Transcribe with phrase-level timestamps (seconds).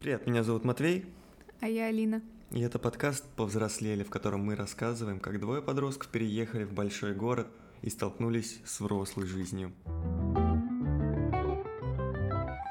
[0.00, 1.04] Привет, меня зовут Матвей,
[1.60, 2.22] А я Алина.
[2.52, 7.48] и это подкаст «Повзрослели», в котором мы рассказываем, как двое подростков переехали в большой город
[7.82, 9.72] и столкнулись с взрослой жизнью.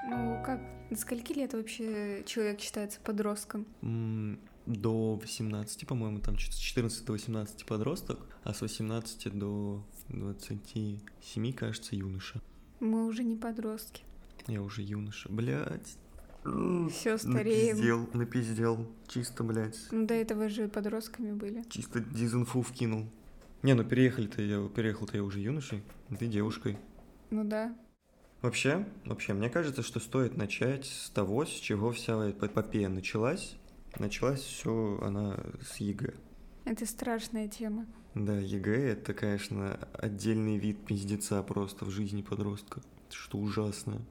[0.10, 3.68] Ну как, до скольки лет вообще человек считается подростком?
[3.84, 11.54] М, До 18, по-моему, там с 14 до 18 подросток, а с 18 до 27,
[11.54, 12.42] кажется, юноша.
[12.80, 14.02] Мы уже не подростки.
[14.48, 15.30] Я уже юноша.
[15.32, 15.96] Блять.
[16.44, 17.76] Все стареем.
[17.76, 18.88] Напиздел, напиздел.
[19.08, 19.78] Чисто, блядь.
[19.92, 21.64] Ну, до этого же подростками были.
[21.70, 23.06] Чисто дизинфу вкинул.
[23.62, 26.78] Не, ну переехали-то я, переехал-то я уже юношей, а ты девушкой.
[27.30, 27.76] Ну да.
[28.42, 33.58] Вообще, вообще, мне кажется, что стоит начать с того, с чего вся эпопея началась.
[33.98, 36.14] Началась все она с ЕГЭ.
[36.64, 37.86] Это страшная тема.
[38.16, 42.82] Да, ЕГЭ это, конечно, отдельный вид пиздеца просто в жизни подростка.
[43.10, 44.02] Что ужасно.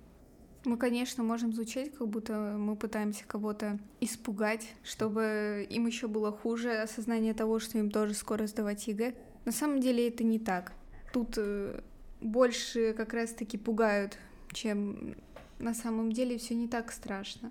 [0.68, 6.82] Мы, конечно, можем звучать, как будто мы пытаемся кого-то испугать, чтобы им еще было хуже
[6.82, 9.14] осознание того, что им тоже скоро сдавать ЕГЭ.
[9.46, 10.74] На самом деле это не так.
[11.10, 11.80] Тут э,
[12.20, 14.18] больше как раз-таки пугают,
[14.52, 15.14] чем
[15.58, 17.50] на самом деле все не так страшно.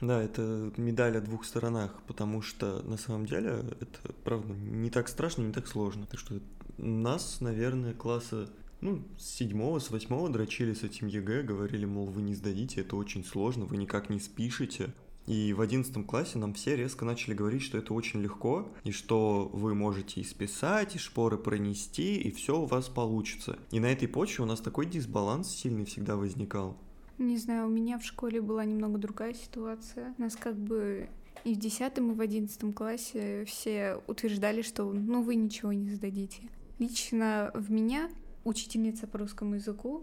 [0.00, 5.08] Да, это медаль о двух сторонах, потому что на самом деле это, правда, не так
[5.08, 6.06] страшно, не так сложно.
[6.06, 6.38] Так что
[6.78, 8.48] нас, наверное, класса,
[8.82, 12.96] ну, с седьмого, с восьмого дрочили с этим ЕГЭ, говорили, мол, вы не сдадите, это
[12.96, 14.92] очень сложно, вы никак не спишете.
[15.26, 19.48] И в одиннадцатом классе нам все резко начали говорить, что это очень легко, и что
[19.52, 23.56] вы можете и списать, и шпоры пронести, и все у вас получится.
[23.70, 26.76] И на этой почве у нас такой дисбаланс сильный всегда возникал.
[27.18, 30.12] Не знаю, у меня в школе была немного другая ситуация.
[30.18, 31.08] Нас как бы
[31.44, 36.42] и в 10 и в 11 классе все утверждали, что ну вы ничего не сдадите.
[36.80, 38.10] Лично в меня
[38.44, 40.02] учительница по русскому языку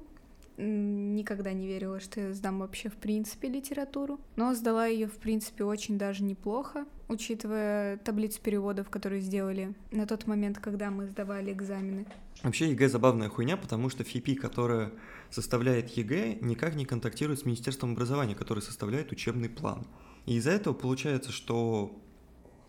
[0.62, 5.64] никогда не верила, что я сдам вообще в принципе литературу, но сдала ее в принципе
[5.64, 12.06] очень даже неплохо, учитывая таблицу переводов, которые сделали на тот момент, когда мы сдавали экзамены.
[12.44, 14.92] Вообще ЕГЭ забавная хуйня, потому что ФИПИ, которая
[15.30, 19.86] составляет ЕГЭ, никак не контактирует с Министерством образования, которое составляет учебный план.
[20.26, 21.98] И из-за этого получается, что...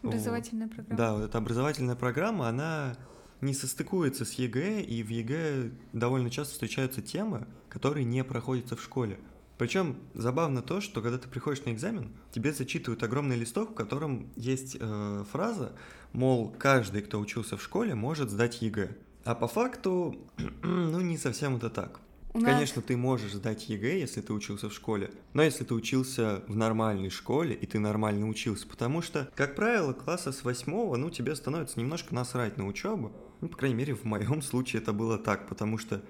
[0.02, 0.96] Образовательная программа.
[0.96, 2.96] Да, вот эта образовательная программа, она
[3.40, 8.82] не состыкуется с ЕГЭ, и в ЕГЭ довольно часто встречаются темы, которые не проходятся в
[8.82, 9.18] школе.
[9.60, 14.30] Причем забавно то, что когда ты приходишь на экзамен, тебе зачитывают огромный листок, в котором
[14.34, 15.72] есть э, фраза,
[16.14, 18.96] мол, каждый, кто учился в школе, может сдать ЕГЭ.
[19.24, 20.16] А по факту,
[20.62, 22.00] ну, не совсем это так.
[22.32, 26.42] У Конечно, ты можешь сдать ЕГЭ, если ты учился в школе, но если ты учился
[26.46, 31.10] в нормальной школе, и ты нормально учился, потому что, как правило, класса с восьмого, ну,
[31.10, 33.12] тебе становится немножко насрать на учебу.
[33.40, 36.02] Ну, по крайней мере, в моем случае это было так, потому что,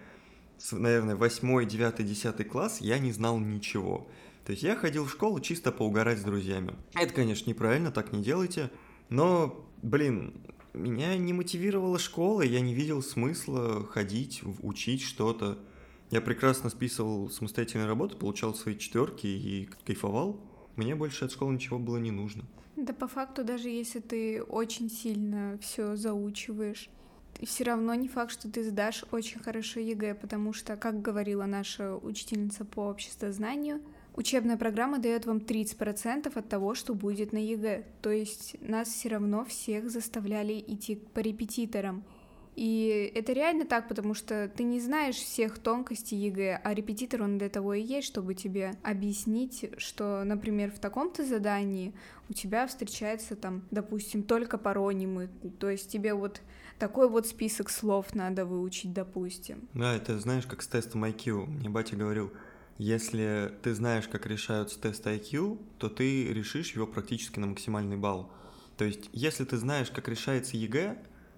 [0.73, 4.09] наверное, восьмой, девятый, десятый класс я не знал ничего.
[4.45, 6.75] То есть я ходил в школу чисто поугарать с друзьями.
[6.95, 8.71] Это, конечно, неправильно, так не делайте,
[9.09, 10.35] но, блин,
[10.73, 15.59] меня не мотивировала школа, я не видел смысла ходить, учить что-то.
[16.11, 20.41] Я прекрасно списывал самостоятельные работы, получал свои четверки и кайфовал.
[20.77, 22.45] Мне больше от школы ничего было не нужно.
[22.77, 26.89] Да по факту, даже если ты очень сильно все заучиваешь,
[27.43, 31.97] все равно не факт, что ты сдашь очень хорошо ЕГЭ, потому что, как говорила наша
[31.97, 33.81] учительница по обществознанию,
[34.15, 37.85] учебная программа дает вам 30% от того, что будет на ЕГЭ.
[38.03, 42.05] То есть нас все равно всех заставляли идти по репетиторам.
[42.57, 47.39] И это реально так, потому что ты не знаешь всех тонкостей ЕГЭ, а репетитор, он
[47.39, 51.95] для того и есть, чтобы тебе объяснить, что, например, в таком-то задании
[52.29, 56.43] у тебя встречается там, допустим, только паронимы, то есть тебе вот
[56.81, 59.69] такой вот список слов надо выучить, допустим.
[59.75, 61.47] Да, это знаешь, как с тестом IQ.
[61.47, 62.33] Мне батя говорил,
[62.79, 68.33] если ты знаешь, как решаются тесты IQ, то ты решишь его практически на максимальный балл.
[68.79, 70.97] То есть, если ты знаешь, как решается ЕГЭ,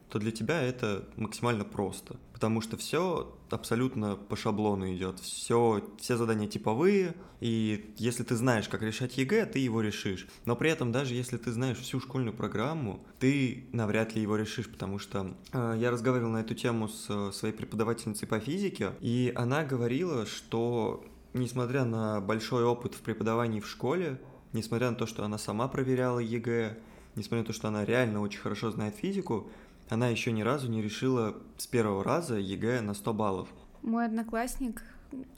[0.09, 2.17] то для тебя это максимально просто.
[2.43, 5.21] Потому что все абсолютно по шаблону идет.
[5.21, 10.27] Все, все задания типовые, и если ты знаешь, как решать ЕГЭ, ты его решишь.
[10.45, 14.69] Но при этом, даже если ты знаешь всю школьную программу, ты навряд ли его решишь,
[14.69, 19.33] потому что э, я разговаривал на эту тему с э, своей преподавательницей по физике, и
[19.37, 24.21] она говорила, что несмотря на большой опыт в преподавании в школе,
[24.53, 26.77] несмотря на то, что она сама проверяла ЕГЭ,
[27.15, 29.49] несмотря на то, что она реально очень хорошо знает физику,
[29.93, 33.49] она еще ни разу не решила с первого раза ЕГЭ на 100 баллов.
[33.83, 34.83] Мой одноклассник,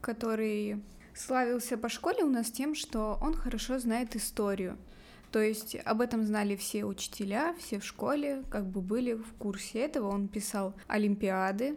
[0.00, 0.80] который
[1.12, 4.78] славился по школе у нас тем, что он хорошо знает историю.
[5.32, 9.80] То есть об этом знали все учителя, все в школе, как бы были в курсе
[9.80, 10.08] этого.
[10.08, 11.76] Он писал олимпиады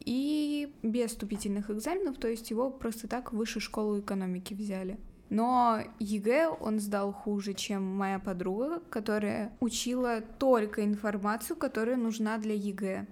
[0.00, 4.98] и без вступительных экзаменов, то есть его просто так в высшую школу экономики взяли.
[5.30, 12.54] Но ЕГЭ он сдал хуже, чем моя подруга, которая учила только информацию, которая нужна для
[12.54, 13.06] ЕГЭ.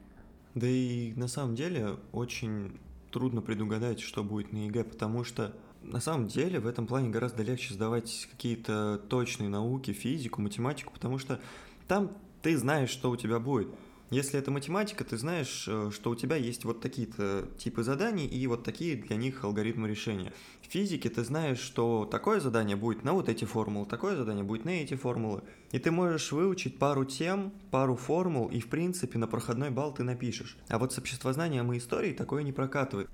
[0.54, 2.78] Да и на самом деле очень
[3.10, 7.42] трудно предугадать, что будет на ЕГЭ, потому что на самом деле в этом плане гораздо
[7.42, 11.40] легче сдавать какие-то точные науки, физику, математику, потому что
[11.88, 12.12] там
[12.42, 13.68] ты знаешь, что у тебя будет.
[14.12, 18.46] Если это математика, ты знаешь, э, что у тебя есть вот такие-то типы заданий и
[18.46, 20.34] вот такие для них алгоритмы решения.
[20.60, 24.66] В физике ты знаешь, что такое задание будет на вот эти формулы, такое задание будет
[24.66, 25.42] на эти формулы.
[25.70, 30.02] И ты можешь выучить пару тем, пару формул, и в принципе на проходной балл ты
[30.02, 30.58] напишешь.
[30.68, 33.08] А вот с обществознанием и историей такое не прокатывает.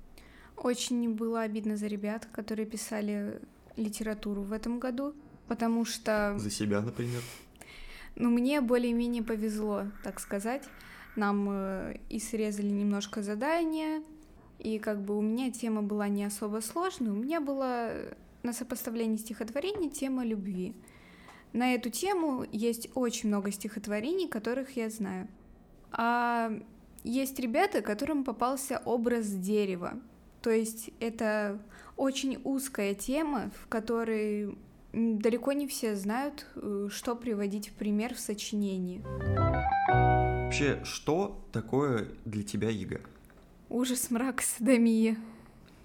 [0.57, 3.39] Очень было обидно за ребят, которые писали
[3.77, 5.13] литературу в этом году,
[5.47, 6.35] потому что...
[6.37, 7.21] За себя, например.
[8.17, 10.63] Ну, мне более-менее повезло, так сказать.
[11.19, 14.01] Нам э, и срезали немножко задания,
[14.57, 17.91] и как бы у меня тема была не особо сложная, у меня была
[18.41, 20.73] на сопоставлении стихотворений тема любви.
[21.51, 25.27] На эту тему есть очень много стихотворений, которых я знаю.
[25.91, 26.57] А
[27.03, 29.99] есть ребята, которым попался образ дерева.
[30.41, 31.59] То есть это
[31.97, 34.57] очень узкая тема, в которой
[34.93, 39.03] далеко не все знают, э, что приводить в пример в сочинении.
[40.49, 43.01] Вообще, что такое для тебя ЕГЭ?
[43.69, 45.15] Ужас, мрак, содомия.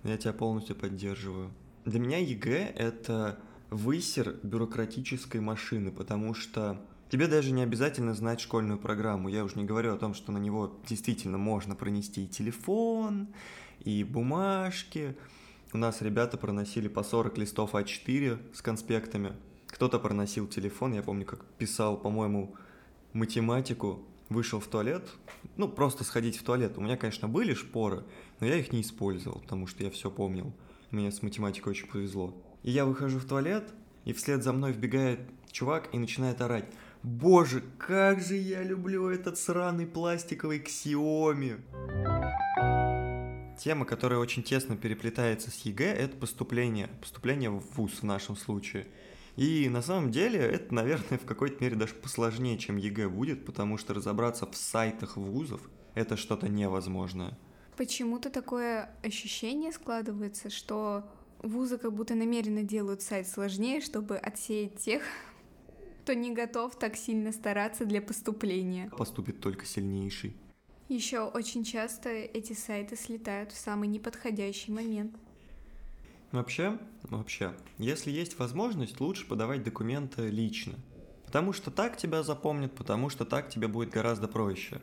[0.05, 1.50] Я тебя полностью поддерживаю.
[1.84, 3.38] Для меня ЕГЭ— это
[3.69, 6.81] высер бюрократической машины, потому что
[7.11, 9.28] тебе даже не обязательно знать школьную программу.
[9.28, 13.28] Я уже не говорю о том, что на него действительно можно пронести и телефон,
[13.81, 15.14] и бумажки.
[15.75, 19.34] У нас ребята проносили по 40 листов А4 с конспектами.
[19.66, 22.56] Кто-то проносил телефон, я помню, как писал, по-моему,
[23.12, 25.09] математику, вышел в туалет,
[25.56, 26.79] ну, просто сходить в туалет.
[26.79, 28.05] У меня, конечно, были шпоры,
[28.41, 30.53] но я их не использовал, потому что я все помнил.
[30.91, 32.35] Мне с математикой очень повезло.
[32.62, 33.73] И я выхожу в туалет,
[34.05, 36.67] и вслед за мной вбегает чувак и начинает орать.
[37.03, 41.61] Боже, как же я люблю этот сраный пластиковый Xiaomi.
[43.59, 46.88] Тема, которая очень тесно переплетается с ЕГЭ, это поступление.
[47.00, 48.87] Поступление в ВУЗ в нашем случае.
[49.37, 53.79] И на самом деле это, наверное, в какой-то мере даже посложнее, чем ЕГЭ будет, потому
[53.79, 55.61] что разобраться в сайтах вузов—
[55.95, 57.37] это что-то невозможное.
[57.77, 61.11] Почему-то такое ощущение складывается, что
[61.43, 65.03] вузы как будто намеренно делают сайт сложнее, чтобы отсеять тех,
[66.03, 68.91] кто не готов так сильно стараться для поступления.
[68.97, 70.37] Поступит только сильнейший.
[70.89, 75.17] Еще очень часто эти сайты слетают в самый неподходящий момент.
[76.35, 80.75] Вообще, вообще, если есть возможность, лучше подавать документы лично.
[81.27, 84.83] Потому что так тебя запомнят, потому что так тебе будет гораздо проще.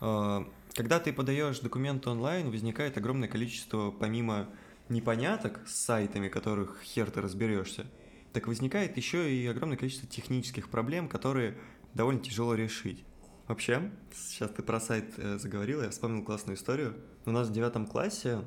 [0.00, 4.48] А, когда ты подаешь документы онлайн, возникает огромное количество, помимо
[4.88, 7.84] непоняток с сайтами, которых хер ты разберешься,
[8.32, 11.58] так возникает еще и огромное количество технических проблем, которые
[11.92, 13.04] довольно тяжело решить.
[13.46, 16.96] Вообще, сейчас ты про сайт э, заговорила, я вспомнил классную историю.
[17.26, 18.42] У нас в девятом классе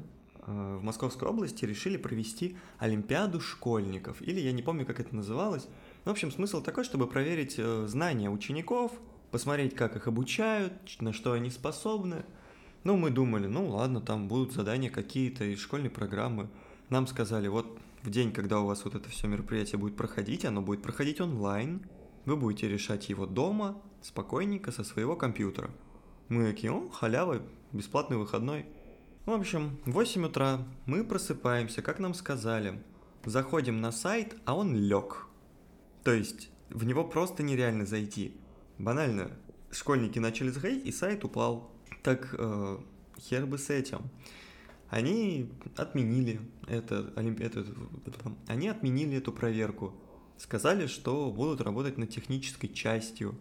[0.48, 5.68] в Московской области решили провести Олимпиаду школьников, или я не помню, как это называлось.
[6.06, 8.92] В общем, смысл такой, чтобы проверить э, знания учеников,
[9.30, 12.26] посмотреть, как их обучают, на что они способны.
[12.84, 16.50] Ну, мы думали, ну ладно, там будут задания какие-то из школьной программы.
[16.90, 20.62] Нам сказали, вот в день, когда у вас вот это все мероприятие будет проходить, оно
[20.62, 21.82] будет проходить онлайн,
[22.26, 25.69] вы будете решать его дома, спокойненько со своего компьютера.
[26.28, 28.66] Мы такие, о, халява, бесплатный выходной.
[29.25, 32.81] В общем, в 8 утра мы просыпаемся, как нам сказали.
[33.23, 35.28] Заходим на сайт, а он лег.
[36.04, 38.35] То есть в него просто нереально зайти.
[38.80, 39.30] Банально,
[39.69, 41.69] школьники начали заходить, и сайт упал.
[42.01, 42.78] Так э,
[43.19, 44.09] хер бы с этим.
[44.90, 47.66] Они отменили это, это,
[48.47, 49.94] они отменили эту проверку.
[50.37, 53.37] Сказали, что будут работать над технической частью.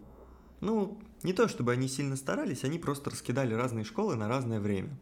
[0.59, 4.95] Ну, не то чтобы они сильно старались, они просто раскидали разные школы на разное время.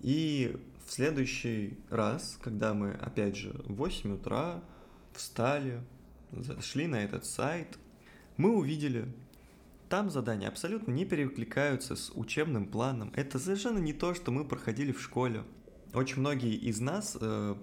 [0.00, 4.62] И в следующий раз, когда мы, опять же, в 8 утра
[5.12, 5.80] встали,
[6.32, 7.78] зашли на этот сайт,
[8.36, 9.06] мы увидели,
[9.88, 13.12] там задания абсолютно не перекликаются с учебным планом.
[13.14, 15.42] Это совершенно не то, что мы проходили в школе.
[15.92, 17.54] Очень многие из нас э,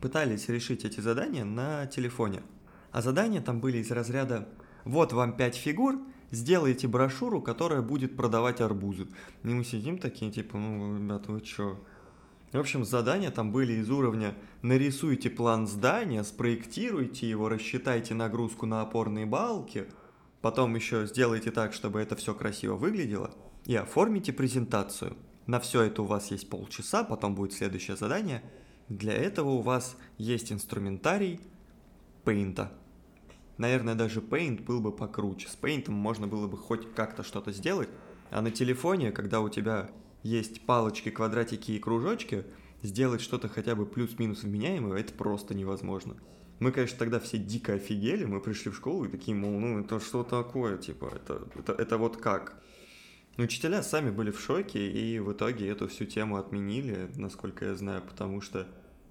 [0.00, 2.42] пытались решить эти задания на телефоне.
[2.90, 4.48] А задания там были из разряда
[4.84, 5.98] «Вот вам 5 фигур,
[6.32, 9.06] сделайте брошюру, которая будет продавать арбузы.
[9.44, 11.78] И мы сидим такие, типа, ну, ребята, вы чё?
[12.50, 18.82] В общем, задания там были из уровня нарисуйте план здания, спроектируйте его, рассчитайте нагрузку на
[18.82, 19.86] опорные балки,
[20.42, 23.30] потом еще сделайте так, чтобы это все красиво выглядело,
[23.64, 25.16] и оформите презентацию.
[25.46, 28.42] На все это у вас есть полчаса, потом будет следующее задание.
[28.88, 31.40] Для этого у вас есть инструментарий,
[32.24, 32.68] Paint.
[33.58, 35.48] Наверное, даже Paint был бы покруче.
[35.48, 37.88] С Paint можно было бы хоть как-то что-то сделать,
[38.30, 39.90] а на телефоне, когда у тебя
[40.22, 42.44] есть палочки, квадратики и кружочки,
[42.82, 46.16] сделать что-то хотя бы плюс-минус вменяемое, это просто невозможно.
[46.58, 50.00] Мы, конечно, тогда все дико офигели, мы пришли в школу и такие, мол, ну это
[50.00, 52.62] что такое, типа, это, это, это вот как?
[53.38, 58.02] Учителя сами были в шоке, и в итоге эту всю тему отменили, насколько я знаю,
[58.02, 58.68] потому что,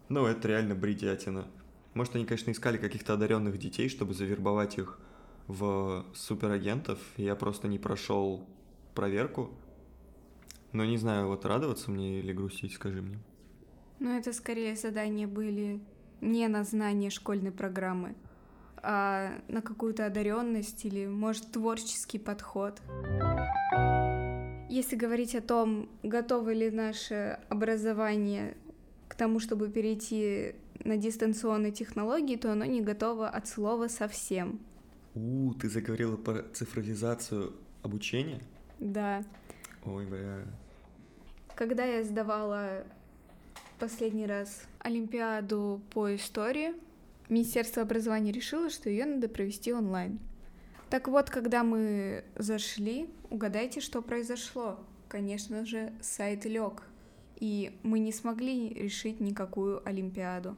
[0.09, 1.47] ну, это реально бредятина.
[1.93, 4.99] Может, они, конечно, искали каких-то одаренных детей, чтобы завербовать их
[5.47, 6.99] в суперагентов.
[7.17, 8.45] Я просто не прошел
[8.95, 9.51] проверку.
[10.71, 13.19] Но не знаю, вот радоваться мне или грустить, скажи мне.
[13.99, 15.81] Ну, это скорее задания были
[16.21, 18.15] не на знание школьной программы,
[18.77, 22.81] а на какую-то одаренность или, может, творческий подход.
[24.69, 28.55] Если говорить о том, готово ли наше образование
[29.09, 34.59] к тому, чтобы перейти на дистанционные технологии, то оно не готово от слова совсем.
[35.13, 38.41] У, ты заговорила про цифровизацию обучения?
[38.79, 39.23] Да.
[39.83, 40.45] Ой, бля.
[41.55, 42.85] Когда я сдавала
[43.79, 46.73] последний раз Олимпиаду по истории,
[47.29, 50.19] Министерство образования решило, что ее надо провести онлайн.
[50.89, 54.79] Так вот, когда мы зашли, угадайте, что произошло.
[55.07, 56.83] Конечно же, сайт лег,
[57.37, 60.55] и мы не смогли решить никакую Олимпиаду.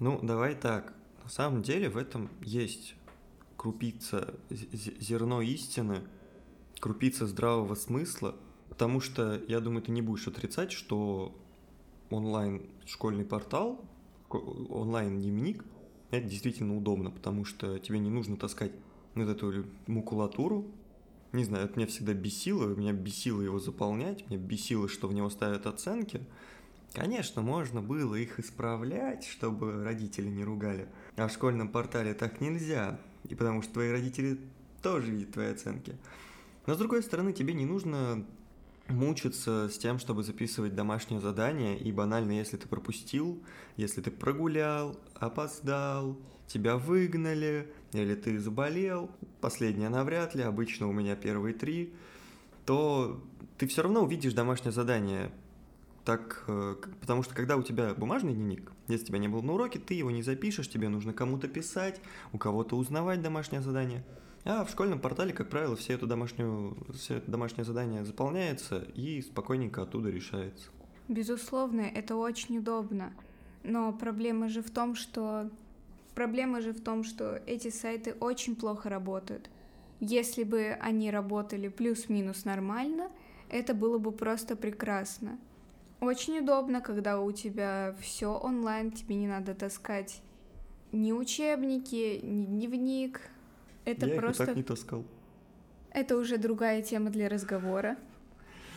[0.00, 0.94] Ну, давай так.
[1.22, 2.94] На самом деле в этом есть
[3.58, 6.00] крупица зерно истины,
[6.80, 8.34] крупица здравого смысла,
[8.70, 11.38] потому что, я думаю, ты не будешь отрицать, что
[12.08, 13.84] онлайн школьный портал,
[14.30, 15.66] онлайн дневник,
[16.10, 18.72] это действительно удобно, потому что тебе не нужно таскать
[19.14, 20.66] вот эту макулатуру.
[21.32, 25.28] Не знаю, это меня всегда бесило, меня бесило его заполнять, меня бесило, что в него
[25.28, 26.26] ставят оценки–
[26.92, 30.88] Конечно, можно было их исправлять, чтобы родители не ругали.
[31.16, 32.98] А в школьном портале так нельзя.
[33.28, 34.40] И потому что твои родители
[34.82, 35.96] тоже видят твои оценки.
[36.66, 38.26] Но с другой стороны, тебе не нужно
[38.88, 43.42] мучиться с тем, чтобы записывать домашнее задание, и банально, если ты пропустил,
[43.76, 46.18] если ты прогулял, опоздал,
[46.48, 51.94] тебя выгнали, или ты заболел, последнее навряд ли, обычно у меня первые три,
[52.66, 53.22] то
[53.58, 55.30] ты все равно увидишь домашнее задание
[56.10, 59.78] так, э, потому что когда у тебя бумажный дневник, если тебя не было на уроке,
[59.78, 62.00] ты его не запишешь, тебе нужно кому-то писать,
[62.32, 64.02] у кого-то узнавать домашнее задание.
[64.44, 69.22] А в школьном портале, как правило, все это, домашнюю, все это домашнее задание заполняется и
[69.22, 70.70] спокойненько оттуда решается.
[71.06, 73.12] Безусловно, это очень удобно.
[73.62, 75.48] Но проблема же в том, что
[76.16, 79.48] проблема же в том, что эти сайты очень плохо работают.
[80.00, 83.12] Если бы они работали плюс-минус нормально,
[83.48, 85.38] это было бы просто прекрасно.
[86.00, 90.22] Очень удобно, когда у тебя все онлайн, тебе не надо таскать
[90.92, 93.20] ни учебники, ни дневник.
[93.84, 94.46] Это Я просто...
[94.46, 95.04] так не таскал.
[95.90, 97.96] Это уже другая тема для разговора.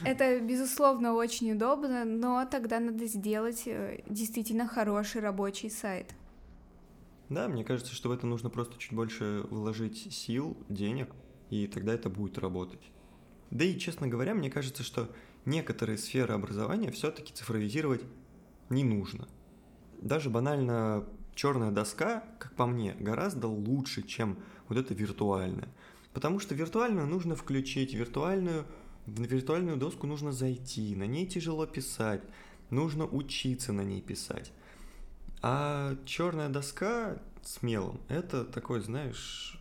[0.05, 6.13] Это, безусловно, очень удобно, но тогда надо сделать э, действительно хороший рабочий сайт.
[7.29, 11.09] Да, мне кажется, что в это нужно просто чуть больше вложить сил, денег,
[11.49, 12.81] и тогда это будет работать.
[13.49, 15.09] Да и, честно говоря, мне кажется, что
[15.45, 18.01] некоторые сферы образования все-таки цифровизировать
[18.69, 19.27] не нужно.
[20.01, 25.69] Даже банально черная доска, как по мне, гораздо лучше, чем вот это виртуальное.
[26.13, 28.65] Потому что виртуальную нужно включить, виртуальную,
[29.05, 32.21] на виртуальную доску нужно зайти, на ней тяжело писать,
[32.69, 34.51] нужно учиться на ней писать.
[35.41, 39.59] А черная доска с мелом, это такой, знаешь,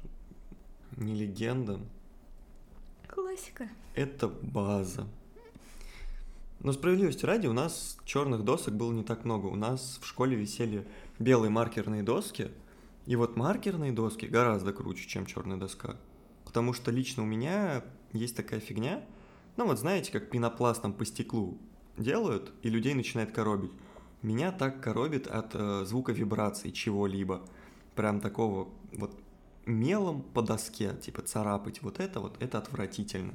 [0.96, 1.80] не легенда.
[3.08, 3.68] Классика.
[3.94, 5.08] Это база.
[6.62, 9.46] Но справедливости ради, у нас черных досок было не так много.
[9.46, 10.86] У нас в школе висели
[11.18, 12.52] белые маркерные доски,
[13.04, 15.96] и вот маркерные доски гораздо круче, чем черная доска.
[16.44, 19.04] Потому что лично у меня есть такая фигня,
[19.56, 21.58] ну вот знаете, как пенопластом по стеклу
[21.98, 23.72] делают, и людей начинает коробить.
[24.22, 27.42] Меня так коробит от э, звука вибрации чего-либо.
[27.96, 29.18] Прям такого вот
[29.66, 33.34] мелом по доске, типа царапать вот это вот, это отвратительно.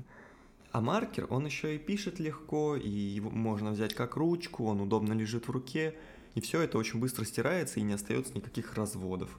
[0.71, 5.13] А маркер, он еще и пишет легко, и его можно взять как ручку, он удобно
[5.13, 5.95] лежит в руке,
[6.35, 9.37] и все это очень быстро стирается, и не остается никаких разводов.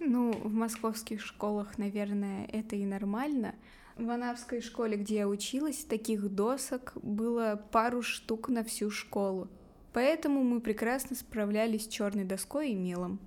[0.00, 3.54] Ну, в московских школах, наверное, это и нормально.
[3.96, 9.48] В Анапской школе, где я училась, таких досок было пару штук на всю школу.
[9.92, 13.20] Поэтому мы прекрасно справлялись с черной доской и мелом.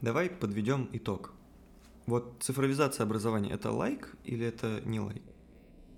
[0.00, 1.32] Давай подведем итог.
[2.06, 5.22] Вот цифровизация образования это лайк или это не лайк?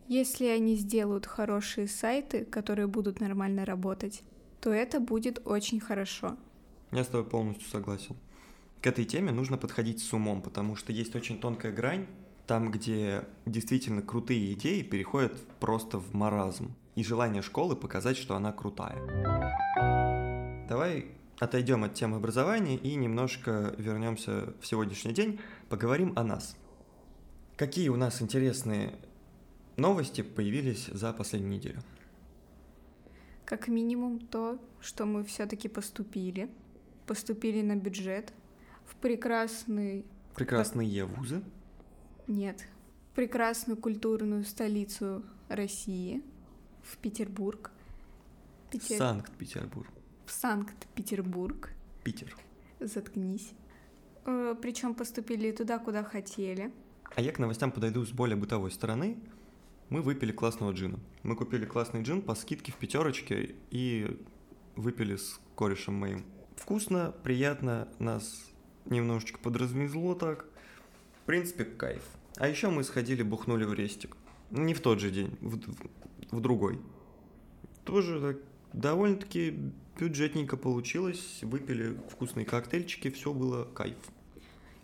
[0.09, 4.23] Если они сделают хорошие сайты, которые будут нормально работать,
[4.59, 6.39] то это будет очень хорошо.
[6.93, 8.17] Я с тобой полностью согласен.
[8.81, 12.07] к этой теме нужно подходить с умом, потому что есть очень тонкая грань,
[12.47, 18.51] там, где действительно крутые идеи переходят просто в маразм и желание школы показать, что она
[18.51, 18.97] крутая.
[20.71, 25.39] Давай отойдем от темы образования и немножко вернемся в сегодняшний день,
[25.69, 26.57] поговорим о нас.
[27.57, 28.99] Какие у нас интересные
[29.79, 31.81] новости появились за последнюю неделю?
[33.45, 36.51] Как минимум то, что мы все-таки поступили,
[37.07, 38.33] поступили на бюджет
[38.85, 40.05] в прекрасный...
[40.35, 41.43] Прекрасные вузы?
[42.27, 42.69] Нет,
[43.15, 46.23] прекрасную культурную столицу России,
[46.83, 47.71] в Петербург.
[48.71, 48.99] Питер...
[48.99, 49.89] Санкт-Петербург.
[50.27, 51.71] В Санкт-Петербург.
[52.05, 52.37] Питер.
[52.81, 53.53] Заткнись.
[54.27, 56.71] Э, Причем поступили туда, куда хотели.
[57.17, 59.19] А я к новостям подойду с более бытовой стороны.
[59.91, 60.99] Мы выпили классного джина.
[61.23, 64.19] Мы купили классный джин по скидке в пятерочке и
[64.77, 66.25] выпили с корешем моим.
[66.57, 68.51] Вкусно, приятно, нас
[68.85, 70.45] немножечко подразнесло так.
[71.23, 72.03] В принципе, кайф.
[72.37, 74.17] А еще мы сходили, бухнули в рестик.
[74.51, 75.59] Не в тот же день, в,
[76.37, 76.81] в другой.
[77.85, 78.37] Тоже так,
[78.75, 81.41] довольно-таки бюджетненько получилось.
[81.43, 83.97] Выпили вкусные коктейльчики, все было кайф.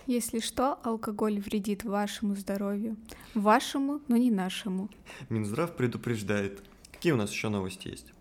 [0.07, 2.97] Если что, алкоголь вредит вашему здоровью.
[3.35, 4.91] Вашему, но не нашему.
[5.31, 6.63] Минздрав предупреждает.
[6.93, 8.13] Какие у нас еще новости есть?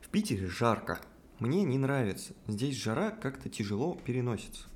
[0.00, 1.00] В Питере жарко.
[1.40, 2.34] Мне не нравится.
[2.46, 4.68] Здесь жара как-то тяжело переносится.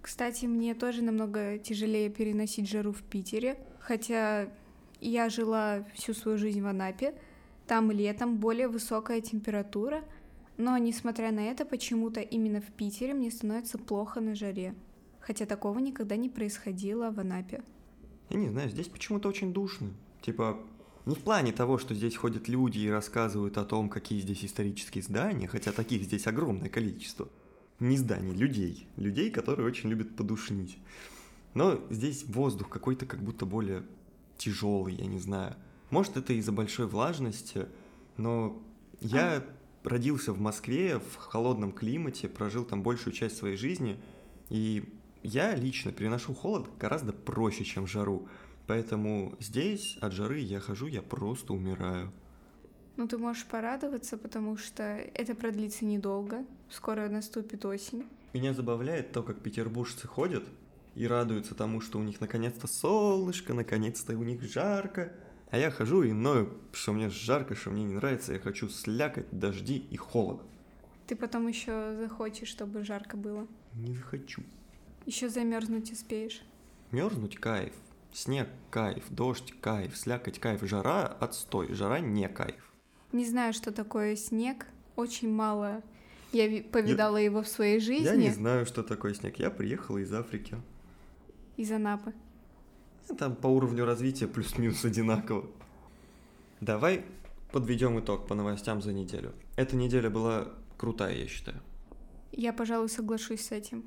[0.00, 4.48] Кстати, мне тоже намного тяжелее переносить жару в Питере, хотя
[5.00, 7.14] я жила всю свою жизнь в Анапе,
[7.66, 10.04] там летом более высокая температура,
[10.56, 14.74] но несмотря на это, почему-то именно в Питере мне становится плохо на жаре,
[15.22, 17.62] хотя такого никогда не происходило в Анапе.
[18.28, 19.88] Я не знаю, здесь почему-то очень душно.
[20.20, 20.58] Типа,
[21.06, 25.02] не в плане того, что здесь ходят люди и рассказывают о том, какие здесь исторические
[25.02, 27.28] здания, хотя таких здесь огромное количество–
[27.82, 28.86] не зданий, людей.
[28.96, 30.78] Людей, которые очень любят подушнить.
[31.54, 33.82] Но здесь воздух какой-то как будто более
[34.38, 35.56] тяжелый, я не знаю.
[35.90, 37.66] Может, это из-за большой влажности,
[38.16, 38.62] но
[39.00, 39.44] я а.
[39.82, 44.00] родился в Москве в холодном климате, прожил там большую часть своей жизни,
[44.48, 44.84] и
[45.22, 48.28] я лично переношу холод гораздо проще, чем жару.
[48.66, 52.12] Поэтому здесь от жары я хожу, я просто умираю.
[52.96, 56.44] Ну, ты можешь порадоваться, потому что это продлится недолго.
[56.70, 58.04] Скоро наступит осень.
[58.32, 60.44] Меня забавляет то, как петербуржцы ходят
[60.94, 65.12] и радуются тому, что у них наконец-то солнышко, наконец-то у них жарко.
[65.50, 69.26] А я хожу и ною, что мне жарко, что мне не нравится, я хочу слякать,
[69.30, 70.40] дожди и холод.
[71.06, 73.46] Ты потом еще захочешь, чтобы жарко было.
[73.74, 74.42] Не захочу.
[75.06, 76.42] Еще замерзнуть успеешь.
[76.90, 77.72] Мерзнуть кайф.
[78.12, 82.72] Снег кайф, дождь кайф, слякать кайф, жара отстой, жара не кайф.
[83.12, 84.66] Не знаю, что такое снег.
[84.96, 85.82] Очень мало
[86.32, 87.24] я повидала я...
[87.24, 88.04] его в своей жизни.
[88.04, 89.38] Я не знаю, что такое снег.
[89.38, 90.56] Я приехала из Африки.
[91.56, 92.14] Из Анапы.
[93.18, 95.46] Там по уровню развития плюс-минус одинаково.
[96.60, 97.04] Давай
[97.50, 99.32] подведем итог по новостям за неделю.
[99.56, 101.60] Эта неделя была крутая, я считаю.
[102.30, 103.84] Я, пожалуй, соглашусь с этим.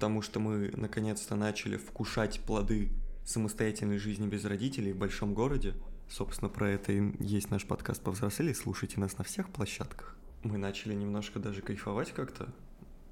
[0.00, 2.88] Потому что мы наконец-то начали вкушать плоды
[3.26, 5.74] самостоятельной жизни без родителей в большом городе.
[6.08, 8.54] Собственно, про это и есть наш подкаст «Повзрослели».
[8.54, 10.16] Слушайте нас на всех площадках.
[10.42, 12.48] Мы начали немножко даже кайфовать как-то.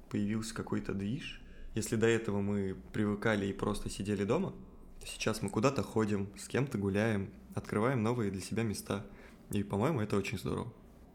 [0.09, 1.43] Появился какой-то движ.
[1.75, 4.55] Если до этого мы привыкали и просто сидели дома,
[4.99, 9.05] то сейчас мы куда-то ходим, с кем-то гуляем, открываем новые для себя места.
[9.51, 10.73] И, по-моему, это очень здорово.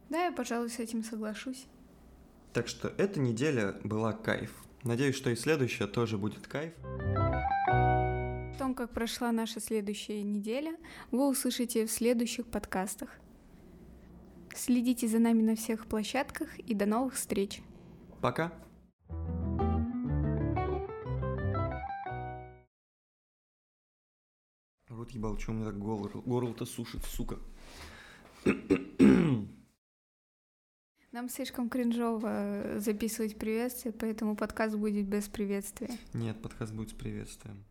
[0.09, 1.67] Да, я, пожалуй, с этим соглашусь.
[2.53, 4.53] Так что эта неделя была кайф.
[4.85, 6.75] Надеюсь, что и следующая тоже будет кайф.
[7.71, 10.77] О том, как прошла наша следующая неделя,
[11.11, 13.09] вы услышите в следующих подкастах.
[14.55, 17.63] Следите за нами на всех площадках и до новых встреч.
[18.21, 18.53] Пока.
[24.89, 27.39] Рот ебал, что у меня так горло, горло-то сушит, сука.
[31.15, 35.89] Нам слишком кринжово записывать приветствие, поэтому подкаст будет без приветствия.
[36.13, 37.65] Нет, подкаст будет с приветствием.